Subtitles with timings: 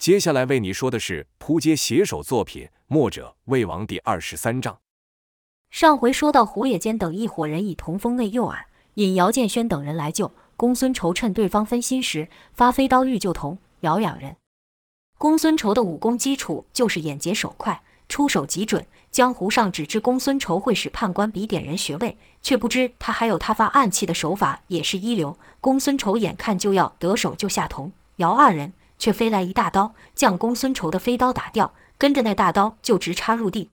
[0.00, 4.78] 接下来为你说的是扑街写手作品《墨者魏王》第二十三章。
[5.70, 8.62] 上回说到，胡野间等一伙人以童风内诱饵，
[8.94, 14.36] 引姚建轩等人来救公孙仇，趁对方分心时，发飞刀欲救童姚两人。
[15.18, 18.86] 公孙仇的武功基础就是眼疾手快，出手极准。
[19.10, 25.36] 江湖上只知公孙仇会使判官笔点人穴位，却不知他还有他发暗器的手法也是一流。
[25.60, 28.72] 公孙仇眼看就要得手救下童姚二人。
[29.00, 33.70] 却飞来一大刀，将公孙仇的飞刀打掉，跟着那大刀就直插入地。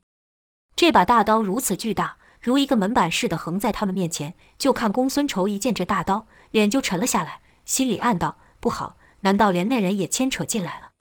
[0.76, 4.34] 这把大刀如此巨大，如一个门板似的横在他们面前。
[4.58, 10.92] 就看公孙仇一见这大刀，脸就沉了下来，心里暗道：不好，难道连那人也牵扯进来了？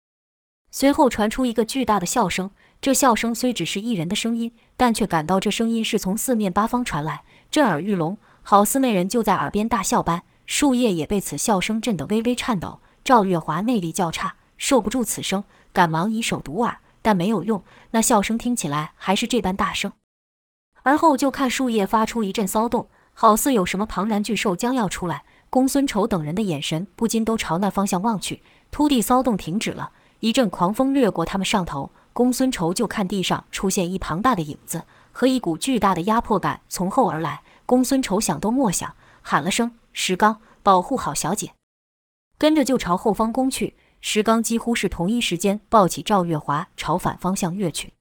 [0.73, 2.51] 随后传出一个巨大的笑声，
[2.81, 10.25] 这笑声虽只是一人的声音，但却感到这声音是从四面八方传来，震耳欲聋，好似那人就在耳边大笑般。
[10.45, 12.81] 树叶也被此笑声震得微微颤抖。
[13.06, 17.62] 赵月华内力较差，受不住此声，赶忙以手堵耳，但没有用。
[17.92, 19.92] 那笑声听起来还是这般大声。
[20.83, 25.22] 而后就看树叶发出一阵骚动，好似有什么庞然巨兽将要出来。
[25.50, 28.42] 公孙仇等人的眼神不禁都朝那方向望去。
[28.72, 31.92] 突地骚动停止了，一阵狂风掠过他们上头。
[32.12, 37.42] 公孙仇就看地上出现一庞大的影子，和一股巨大的压迫感从后而来。
[37.66, 41.53] 公孙仇想都莫想，喊了声：“石刚，保护好小姐。”
[42.39, 47.95] 跟着就朝后方攻去，石刚几乎是同一时间抱起赵月华朝反方向跃去。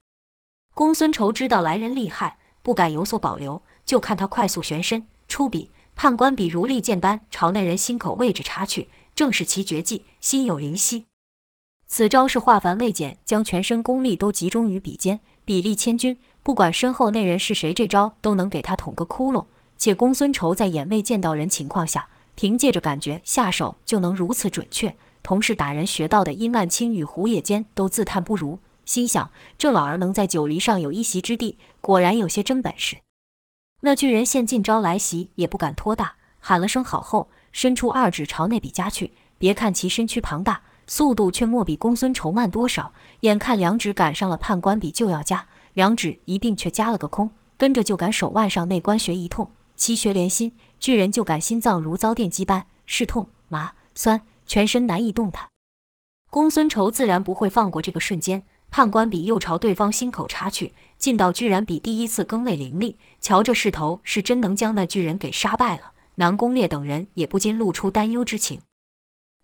[0.74, 11.06] 公孙仇知道来人厉害，不敢有所保留，就看他快速旋身出笔，判官笔如利剑般朝那人心口位置插去，正是其绝技心有灵犀。
[11.88, 19.46] 此招是化繁为简，将全身功力都集中于笔尖，笔力千钧，不管身后那人是谁，这招都能给他捅个窟窿。
[19.78, 22.10] 且公孙仇在眼未见到人情况下。
[22.36, 32.98] 凭借着感觉下手就能如此准确，同是打人学到的殷万清与胡野间都自叹不如，心想这老儿能在九黎上有一席之地，果然有些真本事。
[33.82, 39.12] 那巨人见近招来袭，也不敢托大，喊了声好后，伸出二指朝那笔夹去。
[39.38, 42.94] 别看其身躯庞大，速度却莫比公孙仇慢多少。
[43.22, 50.54] 眼看两指赶上了判官笔就要夹，两指一并却夹了个空，跟着就感手腕上内关穴一痛，七穴连心。
[50.86, 55.50] 巨人就感心脏如遭电击般，是痛、麻、酸，全身难以动弹。
[56.30, 60.76] 公孙仇自然不会放过这个瞬间，判官笔又朝对方心口插去。
[61.00, 65.94] 近到居然比第一次更为凌厉，瞧这势头，是真能将那巨人给杀败了。
[66.18, 68.62] 南宫烈等人也不禁露出担忧之情。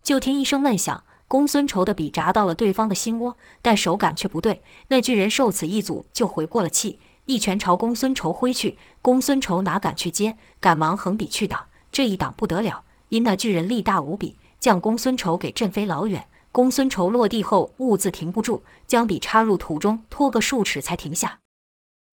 [0.04, 4.62] 就听一声闷响，公孙仇的笔扎到了对方的心窝，但手感却不对。
[4.86, 7.00] 那巨人受此一阻，就回过了气。
[7.26, 11.66] 一拳朝公孙仇挥去，公孙仇哪敢去接，赶忙横笔去挡。
[11.92, 16.26] 这一挡不得了，因那巨人力大无比，将公孙仇给震飞老远。
[16.50, 21.38] 公孙仇落地后兀自停不住，将笔插入土中，拖个数尺才停下。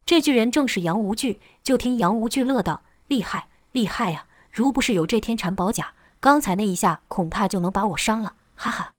[0.06, 4.26] 这巨人正是杨无惧，就听杨无惧乐道：“厉害，厉害呀！
[4.52, 8.94] 如不是有这天蚕宝甲，刚才那一下恐怕就能把我伤了。”哈哈。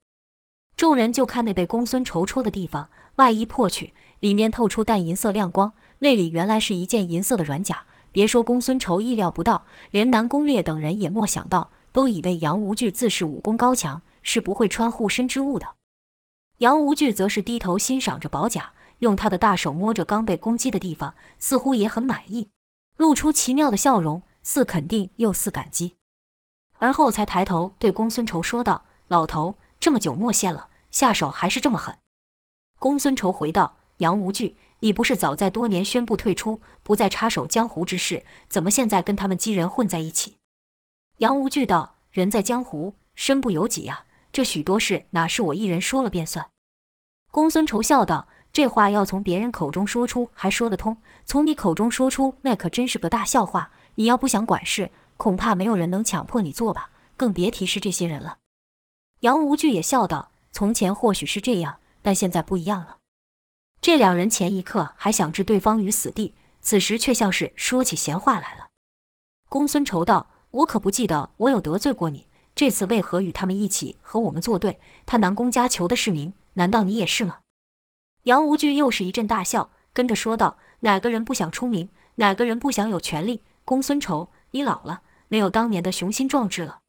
[0.77, 5.73] 众人就看那被公孙仇戳的地方，外衣破去，里面透出淡银色亮光。
[6.01, 15.75] 那里原来是一件银色的软甲，别说公孙仇意料不到，连南宫烈等人也莫想到，都以为杨无惧自恃武功高强，是不会穿护身之物的。
[16.59, 22.49] 杨无惧则是低头欣赏着宝甲，用他的大手摸着刚被攻击的地方，似乎也很满意，
[22.97, 25.97] 露出奇妙的笑容，似肯定又似感激，
[26.79, 31.99] 而后才抬头对公孙仇说道：“老头，这么久没见了，下手还是这么狠。”
[32.81, 40.37] 公孙仇回道：“杨无惧。”你不是早在多年宣布退出，不再插手江湖之事，怎么现在跟他们几人混在一起？
[41.19, 46.49] 杨无惧道：“人在江湖，身不由己呀、这许多事哪是我一人说了便算？”
[47.31, 53.71] 公孙仇笑道：“这话要从别人口中说出还说得通，从你口中说出那可真是个大笑话。
[53.97, 58.39] 你要不想管事，恐怕没有人能强迫你做吧，更别提是这些人了。”
[59.21, 62.97] 杨无惧也笑道：“从前或许是这样，但现在不一样了。”
[63.81, 68.69] 这两人前一刻还想置对方于死地，此时却像是说起闲话来了。
[69.49, 74.79] 公孙仇道：“我可不记得我有得罪过你，这次为何与他们一起和我们作对？
[75.07, 77.39] 他南宫家求的是名，难道你也是吗？”
[78.25, 81.89] 杨无惧又是一阵大笑，跟着说道：“哪个人不想出名？
[82.17, 83.43] 哪个人不想有权力？
[83.65, 86.81] 公孙仇，你老了，没有当年的雄心壮志了。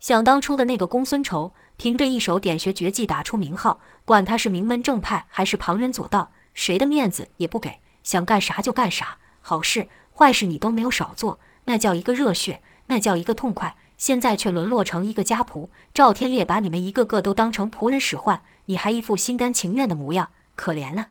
[0.00, 13.76] 想当初的那个公孙仇。”凭着一手点穴绝技打出名号，管他是名门正派还是旁人左道，谁的面子也不给，想干啥就干啥，好事坏事你都没有少做，那叫一个热血，那叫一个痛快。
[13.96, 21.08] 现在却沦落成一个家仆，赵天烈把你们一个个都当成仆人使唤，你还一副心甘情愿的模样，可怜了。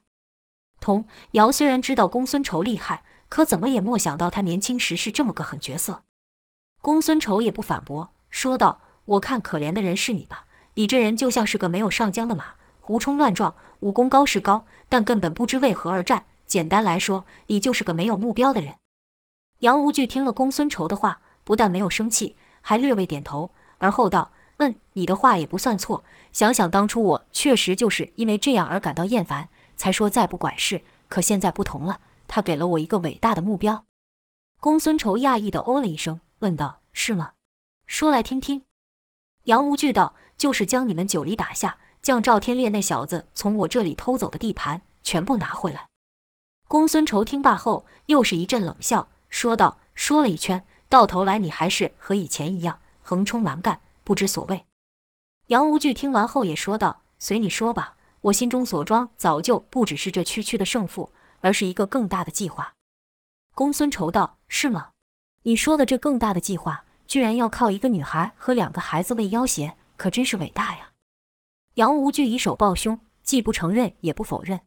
[0.79, 6.03] 童瑶虽然知道公孙仇厉害，可怎么也没想到他年轻时是这么个狠角色。
[6.81, 10.45] 公孙仇也不反驳，说道：“我看可怜的人是你吧？
[10.77, 16.25] 你这人就像是个没有上缰的马，胡冲乱撞，武功高是高，但根本不知为何而战。
[16.45, 18.75] 简单来说，你就是个没有目标的人。”
[19.61, 26.03] 杨无惧听了公孙仇的话，不但没有生气，还略微点头，而后道：“嗯，你的话也不算错。
[26.31, 30.83] 想想当初我确实就是因为这样而感到厌烦，才说再不管事。
[31.07, 33.85] 可现在不同了，他给了我一个伟大的目标。”
[34.61, 37.31] 公孙仇讶异地哦了一声，问道：“是吗？
[37.87, 38.61] 说来听听。”
[39.45, 45.87] 杨无惧道：“就是将你们九黎打下，将赵天烈那小子从我这里偷走的地盘全部拿回来。”
[46.67, 49.07] 公孙仇听罢后，又是一阵冷笑。
[49.29, 54.65] 说道：“说了一圈，到头来你还是和以前一样横冲蛮干，不知所谓。”
[55.47, 61.11] 杨无惧听完后也说道：“随你说吧，我心中所装早就不只是这区区的胜负，
[61.41, 62.73] 而是一个更大的计划。”
[63.55, 64.89] 公孙仇道：“是吗？
[65.43, 70.93] 你说的这更大的计划，居然要靠一个女孩和两个孩子为要挟，可真是伟大呀！”
[71.75, 74.61] 杨无惧以手抱胸，既不承认也不否认，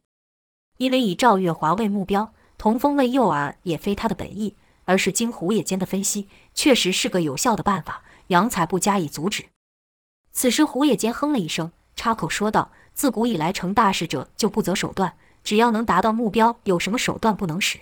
[0.77, 2.33] 因为以赵月华为目标。
[2.57, 4.55] 童风为诱饵也非他的本意，
[4.85, 9.45] 而是经胡野间的分析，确实是个有效的办法，杨才不加以阻止。
[10.31, 17.79] 此时胡野间哼了一声，插口说道：“自古以来，成大事者就不择手段，只要能达到目标，有什么手段不能使？”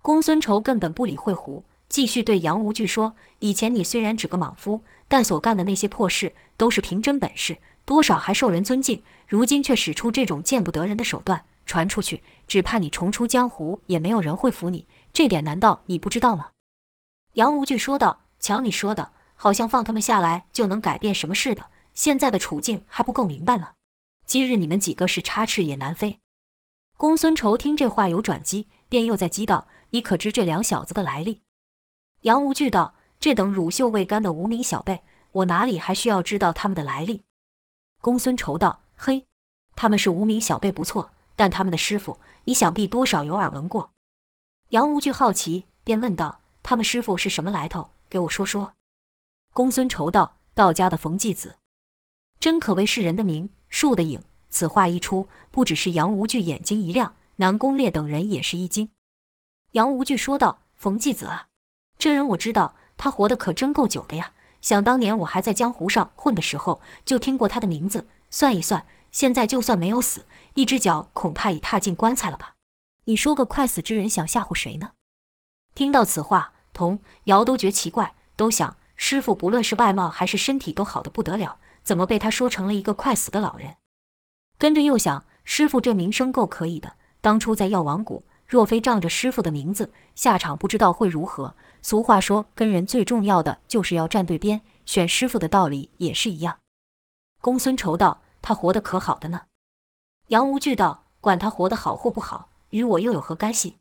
[0.00, 14.86] 公孙仇根本不理会胡，继续对杨无惧说：“以前你虽然只个莽夫，但所干的那些破事都是凭真本事，多少还受人尊敬，如今却使出这种见不得人的手段。”传出去，只怕你重出江湖也没有人会服你。
[15.12, 16.48] 这点难道你不知道吗？
[17.34, 21.66] 杨无惧说道：“瞧你说的，好像放他们下来就能改变什么似的。
[21.92, 23.72] 现在的处境还不够明白吗？
[24.24, 26.20] 今日你们几个是插翅也难飞。”
[26.96, 31.42] 公孙仇听这话有转机，便又在激道：“你可知这两小子的来历？”
[32.22, 37.22] 杨无惧道：“这等乳臭未干的无名小辈，我哪里还需要知道他们的来历？”
[38.02, 39.26] 公孙仇道：“嘿，
[39.76, 43.92] 他们是无名小辈不错。”但他们的师傅，你想必多少有耳闻过。
[44.70, 47.90] 杨无惧好奇，便问道：“他们师傅是什么来头？
[48.10, 48.72] 给我说说。”
[49.54, 51.58] 公孙仇道：“道家的冯继子，
[52.40, 54.20] 真可谓是人的名，树的影。”
[54.50, 58.90] 此话一出，不只是杨无惧眼睛一亮，南宫烈等人也是一惊。
[59.72, 61.47] 杨无惧说道：“冯继子啊，
[61.98, 64.32] 这人我知道，他活得可真够久的呀。
[64.60, 68.06] 想当年我还在江湖上混的时候，就听过他的名字。
[68.30, 72.56] 算一算。”现在就算没有死，一只脚恐怕已踏进棺材了吧？
[73.06, 74.90] 你说个快死之人想吓唬谁呢？
[75.74, 83.76] 听到此话，童瑶都觉奇怪，都想师傅不论是外貌还是身体都好得不得了，怎么被他说成了一个快死的老人？
[84.58, 86.92] 跟着又想师傅这名声够可以的，
[87.22, 91.56] 当初在药王谷，若非仗着师傅的名字，下场不知道会如何。
[91.82, 96.58] 俗话说，跟人最重要的就是要站对边，选师傅的道理也是一样。
[97.40, 98.22] 公孙仇道。
[98.40, 99.42] 他活得可好的呢？
[100.28, 103.78] 杨无惧道：“管他活得好或不好，与我又有何干系？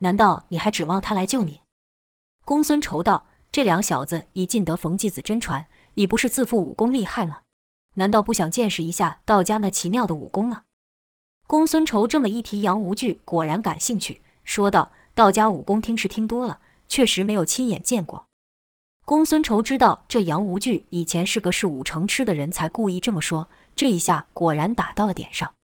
[0.00, 1.60] 难道你还指望他来救你？”
[2.44, 7.42] 公孙仇道：“这两小子已尽得冯继子真传，你不是自负武功厉害吗？
[7.94, 10.64] 难道不想见识一下道家那奇妙的武功吗？”
[11.46, 16.60] 公孙仇这么一提，杨无惧果然感兴趣，说道：“道家武功听是听多了，
[16.90, 18.26] 确实没有亲眼见过。”
[19.06, 23.48] 公孙仇知道这杨无惧以前是个嗜武成痴的人，才故意这么说。
[23.74, 25.54] 这一下果然打到了点上。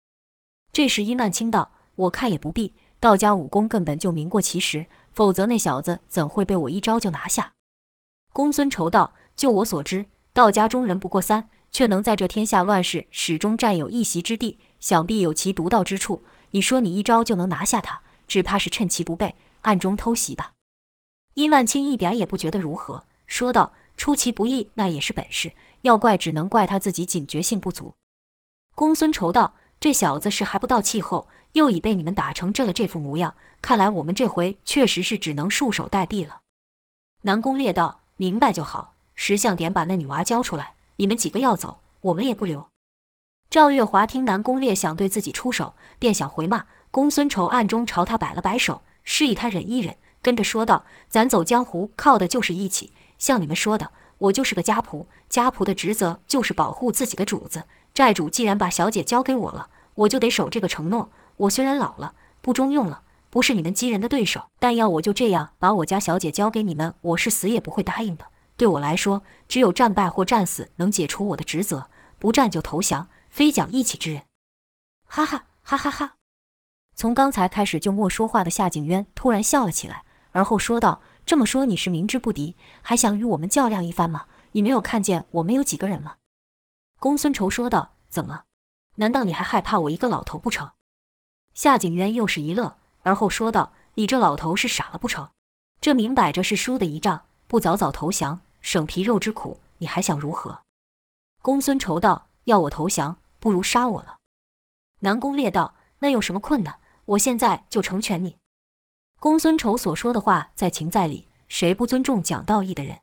[0.73, 7.53] 这时，殷万清道：“我看也不必，道家武功根本就名过其实，否则那小子怎会被我一招就拿下？”
[8.33, 16.23] 公孙仇道：“就我所知，道家中人不过三，却能在这天下乱世始终占有一席之地，想必有其独到之处。
[16.51, 20.51] 你说你一招就能拿下他，只怕是趁其不备，暗中偷袭吧？”
[21.37, 25.51] 殷万清一点也不觉得如何，说道：“出其不意，那也是本事。”
[25.83, 27.93] 要怪，只能怪他自己警觉性不足。
[28.73, 36.41] 公孙仇道：“这小子是还不到气候，又已被你们打成这了这副模样，看来我们这回确实是只能束手待毙了。”
[37.21, 40.73] 南宫烈道：“明白就好，识相点把那女娃交出来。
[40.95, 42.67] 你们几个要走，我们也不留。”
[43.51, 49.95] 赵月华听南宫烈想对自己出手，便想回骂公孙仇，暗中朝他摆了摆手，示意他忍一忍，
[50.27, 57.63] 跟着说道：“咱走江湖靠的就是义气，像你们说的。”我就是个家仆，家仆的职责就是保护自己的主子。
[57.93, 61.09] 债主既然把小姐交给我了，我就得守这个承诺。
[61.37, 68.25] 我虽然老了，不中用了，不是你们姬人的对手，但要我就这样把我家小姐交给你们，我是死也不会答应的。
[68.57, 74.23] 对我来说，只有战败或战死能解除我的职责，不战就投降，非讲义气之人。
[75.05, 76.15] 哈哈哈哈哈！
[76.95, 80.03] 从刚才开始就没说话的夏景渊突然笑了起来，
[80.37, 84.27] 而后说道：“这么说你是明知不敌，还想与我们较量一番吗？
[84.51, 86.17] 你没有看见我们有几个人吗？”
[87.01, 88.43] 公孙仇说道：“怎么？
[88.97, 90.69] 难道你还害怕我一个老头不成？”
[91.55, 95.27] 夏景渊又是一乐，而后说道：“你这老头是傻了不成？
[95.81, 100.59] 这明摆着是输的一仗，不早早投降，省皮肉之苦，你还想如何？”
[101.41, 104.17] 公孙仇道：“要我投降，不如杀我了。”
[105.01, 106.79] 南宫烈道：“那有什么困难？
[107.05, 108.37] 我现在就成全你。”
[109.19, 112.99] 公孙仇所说的话在情在理，谁不尊重讲道义的人？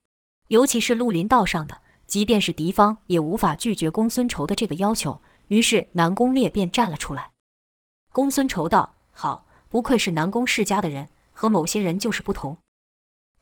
[0.47, 5.21] 尤其是绿林道上的，即便是敌方也无法拒绝公孙仇的这个要求。
[5.49, 7.33] 于是南宫烈便站了出来。
[8.13, 12.57] 公孙仇道：“好，不愧是南宫世家的人，和某些人就是不同。”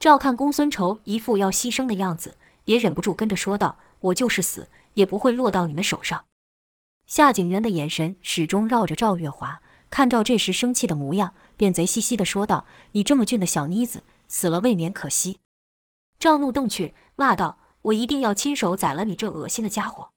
[0.01, 6.25] 照看公孙仇一副要牺牲的样子，也忍不住跟着说道：“我就是死，也不会落到你们手上。”
[7.07, 9.61] 夏景渊的眼神始终绕着赵月华，
[9.93, 15.39] 看赵这时生气的模样，便贼兮兮地说道：“你这么俊的小妮子，死了未免可惜。”
[16.19, 20.09] 赵怒瞪去，骂道：“我一定要亲手宰了你这恶心的家伙！”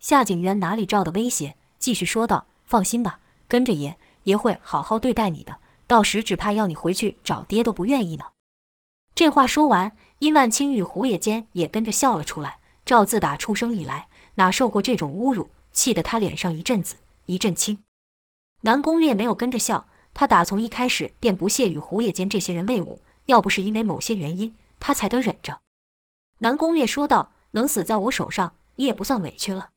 [0.00, 5.56] 夏景渊哪里赵的威胁，继续说道：“放心吧，跟着爷，爷会好好对待你的。
[5.86, 8.26] 到时只怕要你回去找爹都不愿意呢。”
[9.16, 12.58] 这话说完，殷万清与胡野间也跟着笑了出来。
[12.84, 15.48] 赵自打出生以来，哪受过这种侮辱？
[15.72, 17.78] 气得他脸上一阵紫一阵青，
[18.62, 25.60] 南宫烈没有跟着笑，他打从一开始便不屑与胡野间这些人为伍，要不是因为某些原因，他才得忍着。
[26.38, 29.70] 南宫烈说道：“能死在我手上，你也不算委屈了。”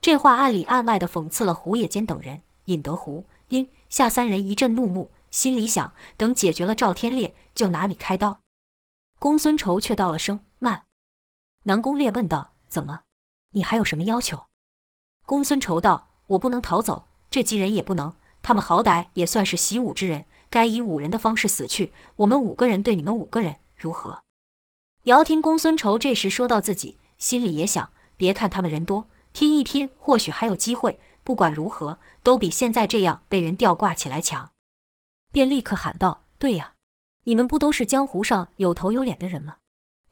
[0.00, 8.40] 这话暗里暗外的讽刺了胡野间等人，引得胡、殷、夏三人一阵怒目，心里想：等解决了赵天烈，就拿你开刀。
[9.18, 10.84] 公孙仇却道了声慢。
[11.64, 13.00] 南宫烈问道：“怎么？
[13.50, 14.44] 你还有什么要求？”
[15.26, 18.14] 公孙仇道：“我不能逃走，这几人也不能。
[18.42, 21.92] 他们好歹也算是习武之人，该以五人的方式死去。
[22.16, 24.22] 我们五个人对你们五个人，如何？”
[25.04, 30.98] 姚听公孙仇这时说到自己，心里也想：别看他们人多，拼一拼，或许还有机会。
[31.24, 34.50] 不管如何，都比现在这样被人吊挂起来强。
[35.30, 36.72] 便立刻喊道：“对呀，
[37.24, 39.56] 你们不都是江湖上有头有脸的人吗？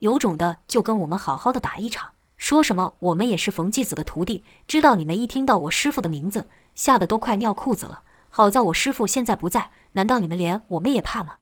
[0.01, 2.95] 有种的就跟我们好好的打一场。”说什么？
[2.99, 8.05] 我们也是冯继子的徒弟，知道你们一听到我师傅的名字，吓得都快尿裤子了。
[8.31, 11.39] 好在我师傅现在不在，难道你们连我们也怕吗？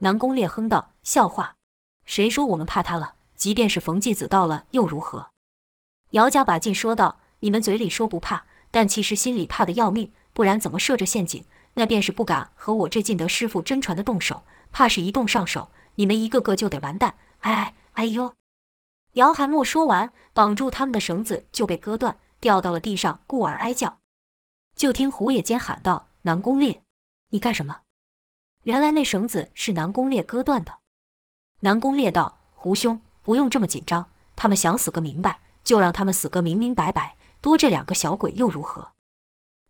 [0.00, 1.54] 南宫烈哼道：“笑话，
[2.04, 3.14] 谁说我们怕他了？
[3.36, 5.28] 即便是冯继子到了又如何？”
[6.10, 11.44] 姚家把劲说道：“你们嘴里说不怕，但其实心里怕得要命，不然怎么设着陷阱？
[11.74, 17.16] 那便是不敢和我这进得师傅真传的动手，怕是一动上手，你们一个个就得完蛋。
[17.40, 18.32] 哎哎哎呦！”
[19.12, 23.98] 姚寒墨说完，绑住他们的绳子就被割断，掉到了地上，故而哀叫。
[24.76, 26.82] 就听胡野间喊道：“南宫烈，
[27.30, 27.80] 你干什么？”
[28.64, 30.80] 原来那绳子是南宫烈割断的。
[31.60, 38.92] 南宫烈道：“胡兄，不用这么紧张，他们想死个明白，就让他们死个明明白白，多这两个小鬼又如何？”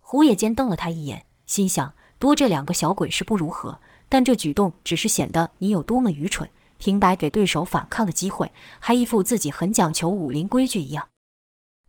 [0.02, 6.50] 胡野间瞪了他一眼，心想：多这两个小鬼是不如何，但这举动只是显得你有多么愚蠢。
[6.78, 11.08] 平白给对手反抗的机会，还一副自己很讲求武林规矩一样。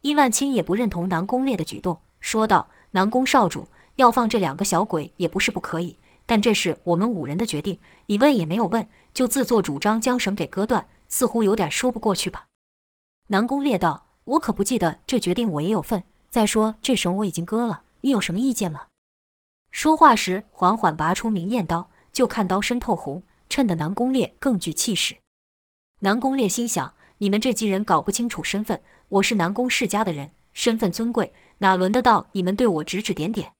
[0.02, 12.48] 伊万青也不认同南宫烈的举动，说道：“南宫少主要放这两个小鬼也不是不可以，但这是我们五人的决定，你问也没有问，就自作主张将绳给割断，似乎有点说不过去吧？”
[13.28, 16.04] 南宫烈道：“我可不记得这决定我也有份。
[16.30, 18.88] 再说这绳我已经割了，你有什么意见吗？”
[19.72, 23.24] 说话时，缓缓拔出明艳刀，就看刀身透红。
[23.50, 25.16] 衬得南宫烈更具气势。
[26.00, 33.54] 南宫烈心想：你们这几人搞不清楚身份，我是南宫世家的人，身份尊贵，哪轮得到你们对我指指点点？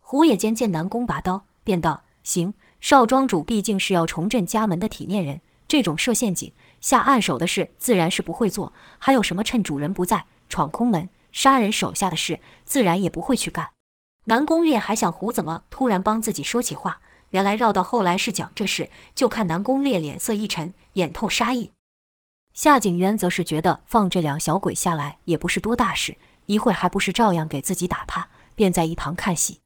[0.00, 8.72] 胡野间见南宫拔刀，便道：“行，少庄主毕竟是要重振家门的体面人，这种设陷阱、下暗手的事，自然是不会做。
[8.98, 13.70] 还有什么趁主人不在闯空门、杀人手下的事，自然也不会去干。”
[14.26, 17.00] 南宫烈还想胡怎么突然帮自己说起话。
[17.30, 21.72] 原来绕到后来是讲这事，就看南宫烈脸色一沉，眼透杀意。
[22.54, 29.60] 夏景渊则是觉得放这两小鬼下来也不是多大事，一会还不是照样给自己打趴，便在一旁看戏。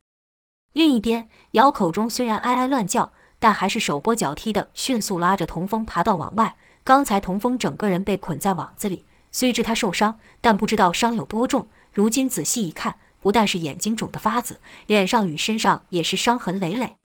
[0.73, 6.57] 另一边，姚口中虽然哀哀乱叫，但还是手拨脚踢的迅速拉着童风爬到网外。
[6.85, 11.69] 刚才童风整个人被捆在网子里，虽知他受伤，但不知道伤有多重。
[11.93, 16.97] 如今仔细一看，不但是眼睛肿得发紫，脸上与身上也是伤痕累累。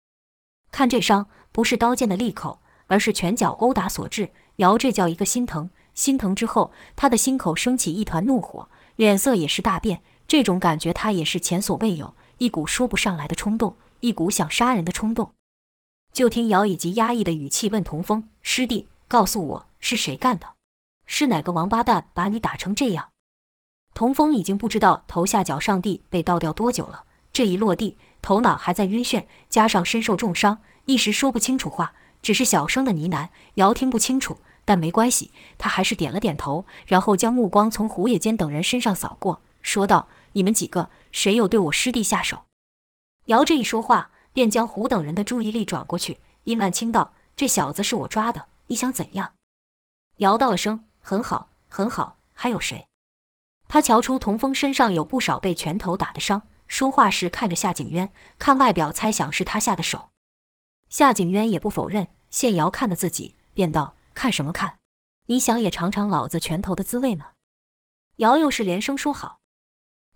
[0.70, 4.30] 看这伤，不是刀剑的利口，而是拳脚殴打所致。
[4.56, 10.02] 姚这叫一个心疼，心疼之后，他的心口升起一团怒火，脸色也是大变。
[10.26, 15.32] 这种感觉他也是前所未有，一股说不上来的冲动，一股想杀人的冲动。
[16.12, 20.54] 就听姚以极压抑的语气问童风：“师弟，告诉我是谁干的？
[21.06, 23.10] 是哪个王八蛋把你打成这样？”
[23.92, 33.28] 童风已经不知道头下脚上地被倒掉多久了，这一落地，头脑还在晕眩，加上身受重伤，一时说不清楚话，只是小声的呢喃。
[33.54, 42.44] 姚听不清楚，但没关系，他还是点了点头，然后将目光从胡野间等人身上扫过，说道：“你们几个，谁有对我师弟下手？”
[43.26, 46.20] 姚这一说话，便将胡等人的注意力转过去。
[46.44, 49.32] 殷万清道：“这小子是我抓的，你想怎样？”
[50.18, 52.86] 姚道了声：“很好，很好。”还有谁？
[53.68, 60.10] 他瞧出童峰身上有不少被拳头打的伤，说话时看着夏景渊，看外表猜想是他下的手。
[60.90, 64.78] 夏景渊也不否认，见姚看的自己，便道：“看什么看？
[65.26, 67.32] 你想也尝尝老子拳头的滋味吗？”
[68.16, 69.40] 姚又是连声说好，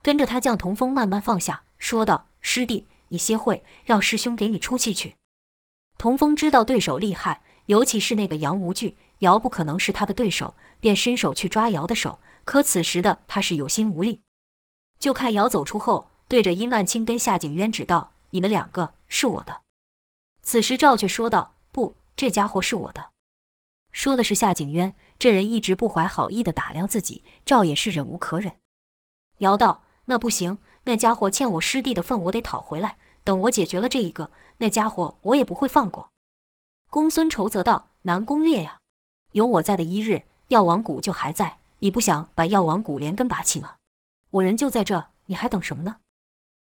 [0.03, 5.17] 跟着他将童风慢慢放下，说道：“师弟。”你歇会，让师兄给你出气去。
[5.97, 12.21] 童风知道对手厉害，尤其是那个杨无惧，姚不可能是他的对手，便伸手去抓姚的手。
[12.45, 14.21] 可此时的他是有心无力。
[14.99, 19.63] 就看姚走出后，对着殷万清跟夏景渊指道：“你们两个是我的。”
[20.45, 23.13] 此时赵却说道：“不，这家伙是我的。”
[23.93, 28.53] 说的是夏景渊，这人一直不怀好意地打量自己，赵也是忍无可忍。
[29.39, 32.97] 姚道：“那不行。”那家伙欠我师弟的份，我得讨回来。
[33.23, 36.11] 等我解决了这一个，那家伙我也不会放过。
[36.89, 38.79] 公孙仇则道：“南宫烈呀，
[39.33, 41.59] 有我在的一日，药王谷就还在。
[41.81, 43.75] 你不想把药王谷连根拔起吗？
[44.31, 45.97] 我人就在这，你还等什么呢？”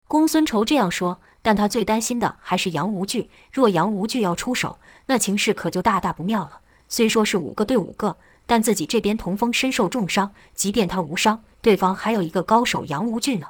[0.06, 3.30] 公孙仇这样说，但他最担心的还是杨无惧。
[3.50, 6.60] 若杨无惧要出手，那情势可就大大不妙了。
[6.88, 13.48] 虽说是五个对五个，但自己这边童风身受重伤，即便他无伤，对方还有一个高手杨无惧呢。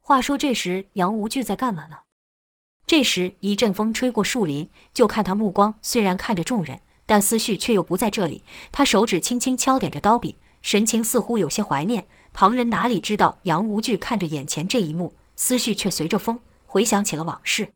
[0.00, 1.98] 话说这时，杨无惧在干嘛呢？
[2.86, 8.42] 这时一阵风吹过树林，就看他目光虽然看着众人，但思绪却又不在这里。
[8.72, 12.06] 他手指轻轻敲点着刀柄，神情似乎有些怀念。
[12.32, 17.72] 旁人哪里知道杨无惧看着眼前这一幕，思绪却随着风回想起了往事。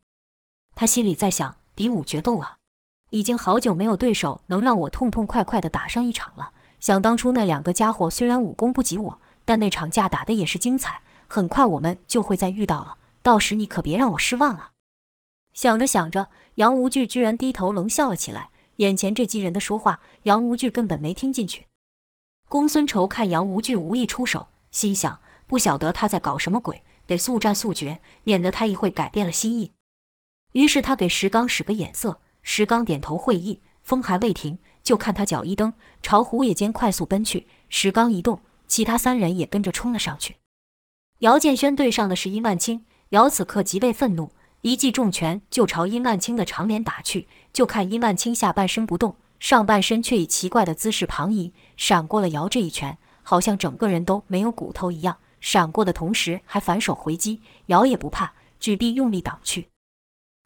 [0.75, 2.57] 他心里在想：比武决斗啊，
[3.13, 6.53] 已经好久没有对手能让我痛痛快快地打上一场了。
[6.81, 11.03] 想当初那两个家伙虽然武功不及我，但那场架打得也是精彩。
[11.29, 14.71] 很快我们就会再遇到了，到时你可别让我失望啊！
[15.53, 18.49] 想着想着，杨无惧居然低头冷笑了起来。
[18.77, 21.67] 眼前这几人的说话，杨无惧根本没听进去。
[22.49, 29.73] 公孙仇看杨无惧无意出手，心想：不晓得他在搞什么鬼，得速战速决，免得他一会改变了心意。
[30.53, 33.61] 于是他给石刚使个眼色，石刚点头会意。
[33.83, 37.49] 风还未停，就看他脚一蹬，朝胡野间快速奔去。
[37.69, 40.37] 石刚一动，其他三人也跟着冲了上去。
[41.19, 47.27] 姚建轩对上的是殷万清，姚此刻极为愤怒，一记重拳就朝殷万清的长脸打去。
[47.53, 55.19] 就看殷万清下半身不动，上半身却以奇怪的姿势旁移，闪过了姚这一拳，好像整个人都没有骨头一样。
[55.41, 59.67] 闪过的同时还反手回击，姚也不怕，举臂用力挡去。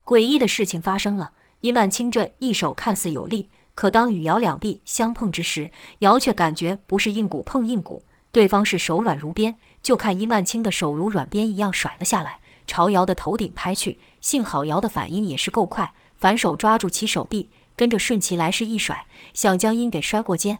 [0.07, 9.57] 诡异的事情发生了，殷万清这一手看似有力，可当与姚两臂相碰之时，姚却感觉不是硬骨碰硬骨，对方是手软如鞭。
[9.83, 14.01] 就看殷万清的手如软鞭一样甩了下来，朝姚的头顶拍去。
[14.21, 20.59] 幸好姚的反应也是够快，反手抓住其手臂，跟着顺其来势一甩，想将殷给摔过肩。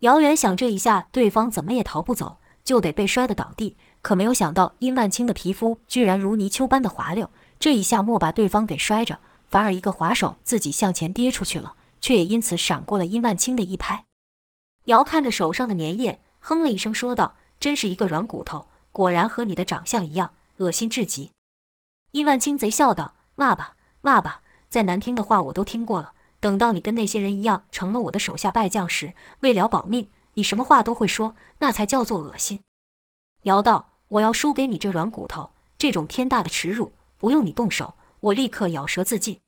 [0.00, 3.76] 姚远想这一下对方怎么也逃不走，就得被摔得倒地。
[4.00, 9.20] 可没有想到殷万清的皮肤居然如泥鳅般的滑溜，这一下莫把对方给摔着，
[9.52, 14.06] 反而一个滑手自己向前跌出去了，却也因此闪过了殷万清的一拍。
[14.86, 17.36] 姚看着手上的粘液，哼了一声说道。
[17.60, 21.30] 真是一个软骨头，果然和你的长相一样，恶心至极。
[22.10, 26.12] 殷万清贼笑道：“骂吧，骂吧，再难听的话我都听过了。
[26.40, 32.58] 等到你跟那些人一样成了我的手下败将时，为了保命，你什么话都会说，那才叫做恶心。”
[33.44, 39.40] 姚道：“我要输给你这软骨头，这种天大的耻辱，不用你动手，我立刻咬舌自尽。”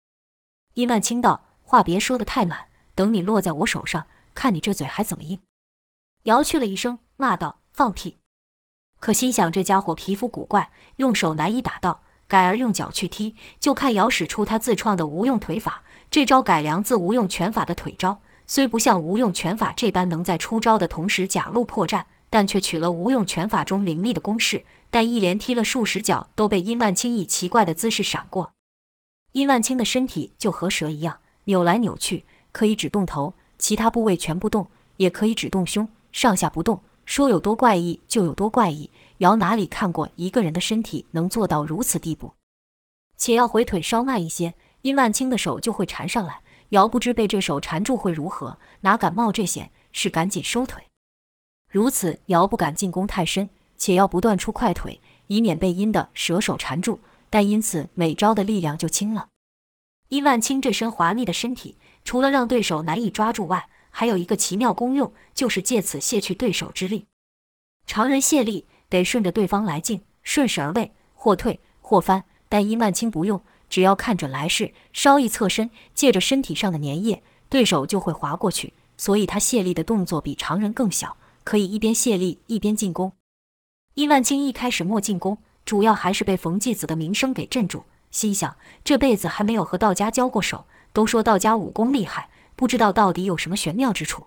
[0.75, 5.41] 殷万清道：“话别说得太满，等你落在我手上，看你这嘴还怎么硬。”
[6.25, 7.61] 姚去了一声，骂道。
[7.75, 8.19] 放屁！
[9.01, 13.35] 可心想这家伙皮肤古怪，用手难以打到，改而用脚去踢。
[13.59, 24.65] 就看姚使出他自创的无用腿法，这招改良自无用拳法的腿招，虽不像无用拳法这般能在出招的同时假露破绽，但却取了无用拳法中凌厉的攻势。
[24.89, 28.54] 但一连踢了数十脚，都被殷万清以奇怪的姿势闪过。
[29.35, 34.67] 殷万清的身体就和蛇一样扭来扭去，可以只动头，其他部位全不动；
[34.97, 36.81] 也可以只动胸，上下不动。
[37.05, 38.89] 说有多怪异就有多怪异。
[39.19, 42.33] 姚哪里看过一个人的身体能做到如此地步？
[43.17, 46.41] 且要回腿稍慢一些，殷万清的手就会缠上来。
[46.69, 49.73] 姚不知被这手缠住会如何，哪敢冒这险？
[49.91, 50.85] 是赶紧收腿。
[51.69, 57.01] 如此，姚不敢进攻太深，且要不断出快腿，以免被殷的蛇手缠住。
[57.35, 59.27] 但因此，每招的力量就轻了。
[60.09, 67.07] 殷万清这身华丽的身体，除了让对手难以抓住外，还有一个奇妙功用，就是借此卸去对手之力。
[67.89, 72.23] 常人卸力得顺着对方来劲，顺势而为，或退或翻。
[72.49, 78.75] 但殷万清不用，只要看准来势，稍一侧身，借着身体上的粘液，对手就会滑过去。
[78.97, 83.11] 所以他卸力的动作比常人更小，可以一边卸力一边进攻。
[83.95, 87.85] 殷万清一开始莫进攻，主要还是被冯继子的名声给镇住。
[88.11, 94.27] 心想，这辈子还没有和道家交过手，都说道家武功厉害，不知道到底有什么玄妙之处。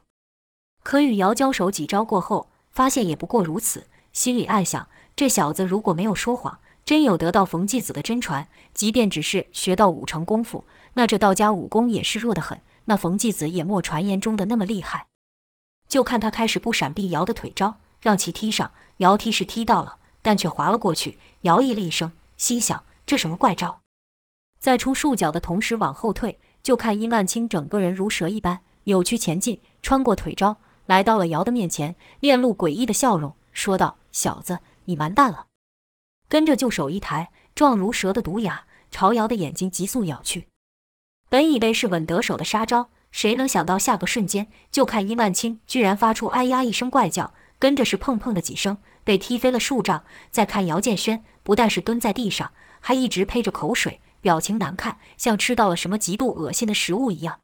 [0.84, 12.60] 可与姚交手几招过后，发现也不过如此，心里暗想：这小子如果没有说谎，真有得到冯继子的真传，即便只是学到五成功夫，那这道家武功也是弱得很。
[12.86, 15.08] 那冯继子也莫传言中的那么厉害。
[15.90, 21.18] 就看他开始不闪避姚的腿招，让其踢上，姚踢是踢到了，但却滑了过去。
[21.44, 22.84] 摇曳了一声，心想。
[23.06, 23.80] 这什么怪招？
[24.60, 35.46] 在出数脚的同时往后退，就看殷万清整个人如蛇一般扭曲前进，穿过腿招，来到了姚的面前，面露诡异的笑容，说道：“小子，你完蛋了！”
[36.28, 40.50] 跟着就手一抬，状如蛇的毒牙朝姚的眼睛急速咬去。
[41.30, 50.04] 本以为是稳得手的杀招，谁能想到下个瞬间，就看殷万清居然发出“哎呀”一声怪叫，跟着是砰砰的几声，被踢飞了数丈。
[50.32, 52.52] 再看姚建轩，不但是蹲在地上。
[52.80, 57.40] 还一直呸着口水，表情难看，像吃到了什么极度恶心的食物一样。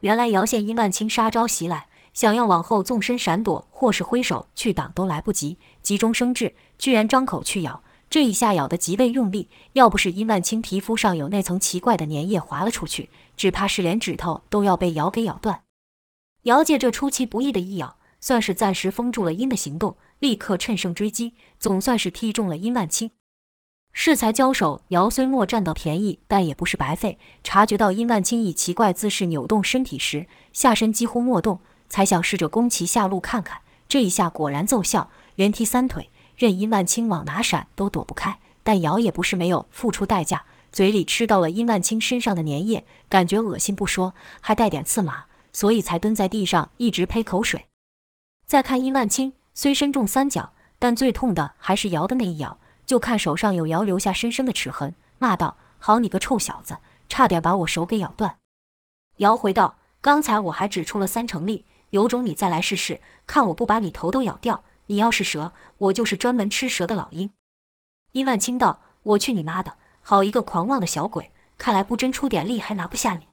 [0.00, 7.82] 原来姚见殷万青杀招袭来，想要往后纵身闪躲，或是挥手去挡都来不及，急中生智，居然张口去咬。
[8.08, 15.62] 这一下咬得极为用力，要不是殷万清皮肤上有那层奇怪的粘液滑了出去，只怕是连指头都要被咬给咬断。
[16.42, 23.10] 姚借这出其不意的一咬，算是暂时封住了殷的行动，立刻趁胜追击，总算是踢中了殷万清。
[23.92, 27.18] 适才交手，姚虽莫占到便宜，但也不是白费。
[27.42, 33.62] 察觉到殷万清以奇怪姿势扭动身体时，下身几乎莫动，才想试着攻其下路看看。
[33.88, 38.38] 这一下果然奏效，连踢三腿，任殷万清往哪闪都躲不开。
[38.62, 47.64] 但姚也不是没有付出代价，嘴里吃到了殷万清身上的粘液，感觉恶心不说，还带点刺麻，所以才蹲在地上一直呸口水。
[48.46, 52.58] 再看殷万清，虽身中三脚，但最痛的还是姚的那一咬。
[52.86, 56.78] 就看手上有姚留下深深的齿痕，骂道：“好你个臭小子，
[57.08, 58.38] 差点把我手给咬断。”
[59.18, 64.62] 姚回道：“刚才我还只出了三成力，有种你再来试试，看我不把你头都咬掉。
[64.86, 67.28] 你要是蛇，我就是专门吃蛇的老鹰。”
[68.12, 69.74] 殷万清道：“我去你妈的！
[70.02, 73.26] 好一个狂妄的小鬼，看来不真出点力还拿不下你。”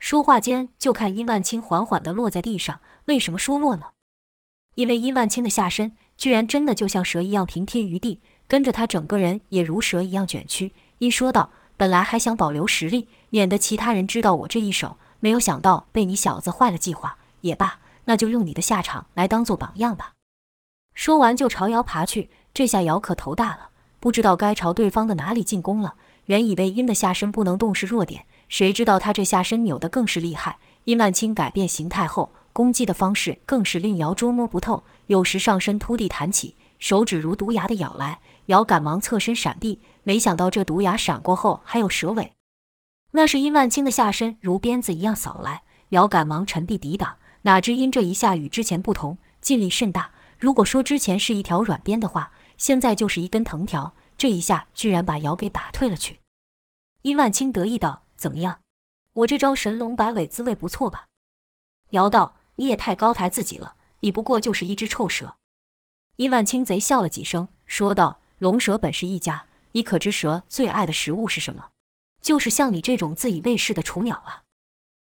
[0.00, 2.80] 说话间，就看殷万清缓缓地落在地上。
[3.04, 3.92] 为什么说落呢？
[4.74, 8.20] 因为殷万清的下身居然真的就像蛇一样平贴于地。
[8.46, 10.72] 跟着他，整个人也如蛇一样卷曲。
[10.98, 17.16] 一说道：“本来还想保留实力，免得其他人知道我这一手，没有想到被你小子坏了计划。
[17.40, 20.12] 也罢，那就用你的下场来当做榜样吧。”
[20.94, 22.30] 说完就朝姚爬去。
[22.52, 25.94] 这下姚可头大了，不知道该朝对方的哪里进攻了。
[26.26, 30.58] 原以为殷的下身不能动是弱点，谁知道他这下身扭得更是厉害。
[30.84, 38.20] 殷万清改变形态后，攻击的方式更是令姚捉摸不透，有时上身突地弹起，手指如毒牙的咬来。
[38.46, 42.32] 姚赶忙侧身闪避，没想到这毒牙闪过后还有蛇尾，
[43.10, 45.62] 那是殷万清的下身如鞭子一样扫来。
[45.88, 50.12] 姚赶忙沉臂抵挡，哪知殷这一下与之前不同，劲力甚大。
[50.38, 53.94] 如果说之前是一条软鞭的话，现在就是一根藤条。
[54.16, 56.20] 这一下居然把姚给打退了去。
[57.02, 58.60] 殷万清得意道：“怎么样，
[59.14, 61.06] 我这招神龙摆尾滋味不错吧？”
[61.90, 65.36] 姚道：“你也太高抬自己了，你不过就是一只臭蛇。”
[66.16, 68.20] 殷万清贼笑了几声，说道。
[68.38, 71.68] 龙蛇本是一家，你可知蛇最爱的食物是什么？
[72.20, 74.42] 就是像你这种自以为是的雏鸟啊！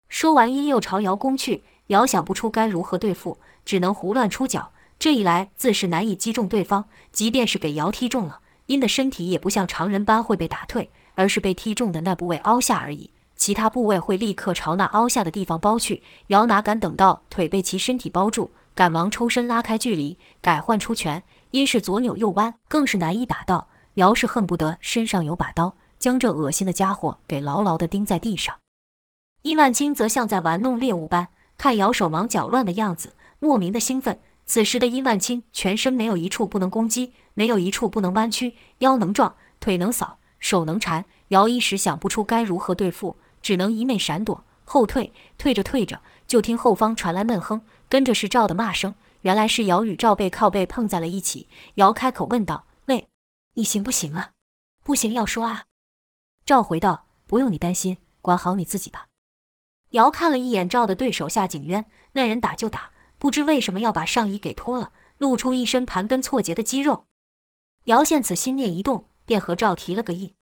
[0.07, 1.63] 说完，殷又朝姚攻去。
[1.87, 4.71] 姚想不出该如何对付，只能胡乱出脚。
[4.99, 6.87] 这一来，自是难以击中对方。
[7.11, 13.11] 即便是给姚踢中了，殷的身体也不像常人般会被打退，而是被踢中的那部位凹下而已。
[13.37, 16.03] 其他部位会立刻朝那凹下的地方包去。
[16.27, 21.23] 姚哪敢等到腿被其身体包住，赶忙抽身拉开距离，改换出拳。
[21.51, 23.69] 因是左扭右弯，更是难以打到。
[23.93, 28.55] 姚是恨不得身上有把刀，将这恶心的家伙给牢牢地钉在地上。
[29.43, 41.05] 殷万清则像在玩弄猎物般，看姚手忙脚乱的样子，莫名的兴奋，此时的殷万清全身没有一处不能攻击，没有一处不能弯曲，腰能撞，腿能扫，手能缠。
[41.29, 45.13] 姚一时想不出该如何对付，只能一昧闪躲，后退。
[45.37, 48.95] 退着退着，就听后方传来闷哼，跟着是赵的骂声。
[49.21, 51.47] 原来是姚与赵背靠背碰在了一起。
[51.75, 53.07] 姚开口问道：“喂，
[53.53, 54.31] 你行不行啊？
[54.83, 55.65] 不行要说啊。”
[56.45, 59.07] 赵回道：“不用你担心，管好你自己吧。”
[59.91, 67.05] 姚看了一眼赵的对手夏景渊，那人打就打，不知为什么要把上衣给脱了，露出一身盘根错节的肌肉。
[67.85, 70.35] 姚见此心念一动，便和赵提了个议。